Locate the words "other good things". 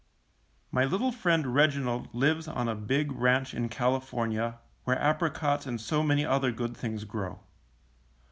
6.25-7.03